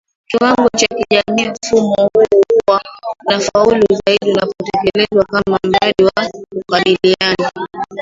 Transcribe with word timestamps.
kiwango 0.29 0.69
cha 0.77 0.87
kijamii 0.87 1.49
Mfumo 1.49 1.95
huu 1.95 2.41
huwa 2.65 2.81
unafaulu 3.27 3.85
zaidi 4.05 4.31
unapotekelezwa 4.31 5.25
kama 5.25 5.59
mradi 5.63 6.03
wa 6.03 6.31
kukabiliana 6.53 7.51